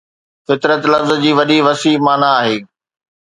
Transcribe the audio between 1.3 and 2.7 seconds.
وڏي وسيع معنيٰ آهي